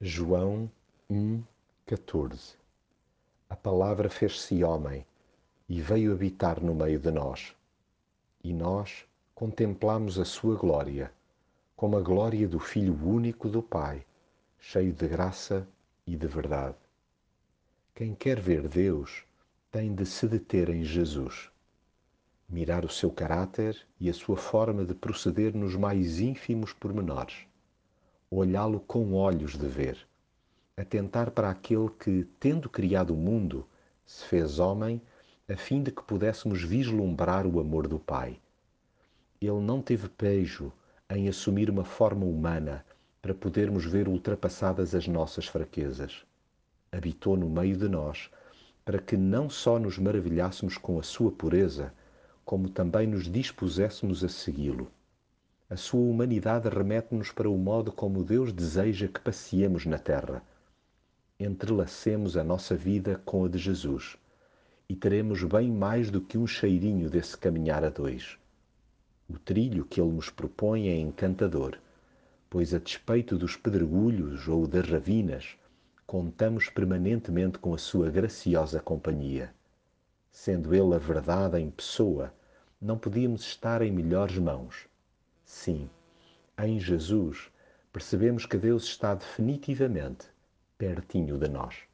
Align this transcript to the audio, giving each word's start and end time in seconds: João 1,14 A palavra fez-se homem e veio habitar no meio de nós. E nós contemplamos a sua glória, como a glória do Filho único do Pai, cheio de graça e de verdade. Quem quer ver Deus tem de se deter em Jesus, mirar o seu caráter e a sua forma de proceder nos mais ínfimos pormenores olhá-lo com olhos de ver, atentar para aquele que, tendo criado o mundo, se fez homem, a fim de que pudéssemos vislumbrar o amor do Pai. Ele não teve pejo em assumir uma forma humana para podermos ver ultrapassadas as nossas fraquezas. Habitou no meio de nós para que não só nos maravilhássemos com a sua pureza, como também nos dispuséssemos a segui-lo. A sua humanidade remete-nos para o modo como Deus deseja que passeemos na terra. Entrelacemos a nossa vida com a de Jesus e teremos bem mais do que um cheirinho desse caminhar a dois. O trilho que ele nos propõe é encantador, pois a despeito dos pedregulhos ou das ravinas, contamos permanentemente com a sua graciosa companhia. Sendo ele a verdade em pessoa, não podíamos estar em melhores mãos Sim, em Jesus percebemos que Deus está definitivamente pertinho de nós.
João 0.00 0.70
1,14 1.10 2.54
A 3.50 3.56
palavra 3.56 4.08
fez-se 4.08 4.62
homem 4.62 5.04
e 5.68 5.82
veio 5.82 6.12
habitar 6.12 6.62
no 6.62 6.72
meio 6.72 7.00
de 7.00 7.10
nós. 7.10 7.52
E 8.44 8.52
nós 8.52 9.04
contemplamos 9.34 10.16
a 10.16 10.24
sua 10.24 10.54
glória, 10.54 11.12
como 11.74 11.96
a 11.96 12.00
glória 12.00 12.46
do 12.46 12.60
Filho 12.60 12.94
único 13.04 13.48
do 13.48 13.60
Pai, 13.60 14.06
cheio 14.60 14.92
de 14.92 15.08
graça 15.08 15.66
e 16.06 16.14
de 16.14 16.28
verdade. 16.28 16.76
Quem 17.92 18.14
quer 18.14 18.38
ver 18.38 18.68
Deus 18.68 19.24
tem 19.68 19.92
de 19.92 20.06
se 20.06 20.28
deter 20.28 20.68
em 20.68 20.84
Jesus, 20.84 21.50
mirar 22.48 22.84
o 22.84 22.88
seu 22.88 23.10
caráter 23.10 23.84
e 23.98 24.08
a 24.08 24.14
sua 24.14 24.36
forma 24.36 24.84
de 24.84 24.94
proceder 24.94 25.56
nos 25.56 25.74
mais 25.74 26.20
ínfimos 26.20 26.72
pormenores 26.72 27.48
olhá-lo 28.30 28.80
com 28.80 29.14
olhos 29.14 29.56
de 29.56 29.66
ver, 29.66 29.98
atentar 30.76 31.30
para 31.30 31.50
aquele 31.50 31.88
que, 31.88 32.26
tendo 32.38 32.68
criado 32.68 33.14
o 33.14 33.16
mundo, 33.16 33.66
se 34.04 34.24
fez 34.24 34.58
homem, 34.58 35.00
a 35.48 35.56
fim 35.56 35.82
de 35.82 35.90
que 35.90 36.02
pudéssemos 36.02 36.62
vislumbrar 36.62 37.46
o 37.46 37.58
amor 37.58 37.88
do 37.88 37.98
Pai. 37.98 38.38
Ele 39.40 39.60
não 39.60 39.80
teve 39.80 40.08
pejo 40.08 40.72
em 41.08 41.28
assumir 41.28 41.70
uma 41.70 41.84
forma 41.84 42.26
humana 42.26 42.84
para 43.22 43.32
podermos 43.32 43.84
ver 43.84 44.08
ultrapassadas 44.08 44.94
as 44.94 45.08
nossas 45.08 45.46
fraquezas. 45.46 46.24
Habitou 46.92 47.36
no 47.36 47.48
meio 47.48 47.76
de 47.76 47.88
nós 47.88 48.30
para 48.84 48.98
que 48.98 49.16
não 49.16 49.48
só 49.50 49.78
nos 49.78 49.98
maravilhássemos 49.98 50.76
com 50.78 50.98
a 50.98 51.02
sua 51.02 51.30
pureza, 51.30 51.92
como 52.44 52.68
também 52.68 53.06
nos 53.06 53.30
dispuséssemos 53.30 54.24
a 54.24 54.28
segui-lo. 54.28 54.90
A 55.70 55.76
sua 55.76 56.00
humanidade 56.00 56.66
remete-nos 56.70 57.30
para 57.30 57.50
o 57.50 57.58
modo 57.58 57.92
como 57.92 58.24
Deus 58.24 58.54
deseja 58.54 59.06
que 59.06 59.20
passeemos 59.20 59.84
na 59.84 59.98
terra. 59.98 60.42
Entrelacemos 61.38 62.38
a 62.38 62.42
nossa 62.42 62.74
vida 62.74 63.20
com 63.22 63.44
a 63.44 63.48
de 63.50 63.58
Jesus 63.58 64.16
e 64.88 64.96
teremos 64.96 65.44
bem 65.44 65.70
mais 65.70 66.10
do 66.10 66.22
que 66.22 66.38
um 66.38 66.46
cheirinho 66.46 67.10
desse 67.10 67.36
caminhar 67.36 67.84
a 67.84 67.90
dois. 67.90 68.38
O 69.28 69.38
trilho 69.38 69.84
que 69.84 70.00
ele 70.00 70.10
nos 70.10 70.30
propõe 70.30 70.88
é 70.88 70.96
encantador, 70.96 71.78
pois 72.48 72.72
a 72.72 72.78
despeito 72.78 73.36
dos 73.36 73.54
pedregulhos 73.54 74.48
ou 74.48 74.66
das 74.66 74.88
ravinas, 74.88 75.54
contamos 76.06 76.70
permanentemente 76.70 77.58
com 77.58 77.74
a 77.74 77.78
sua 77.78 78.08
graciosa 78.08 78.80
companhia. 78.80 79.54
Sendo 80.30 80.74
ele 80.74 80.94
a 80.94 80.98
verdade 80.98 81.58
em 81.58 81.70
pessoa, 81.70 82.32
não 82.80 82.96
podíamos 82.96 83.42
estar 83.42 83.82
em 83.82 83.92
melhores 83.92 84.38
mãos 84.38 84.88
Sim, 85.48 85.88
em 86.58 86.78
Jesus 86.78 87.50
percebemos 87.90 88.44
que 88.44 88.58
Deus 88.58 88.84
está 88.84 89.14
definitivamente 89.14 90.26
pertinho 90.76 91.38
de 91.38 91.48
nós. 91.48 91.87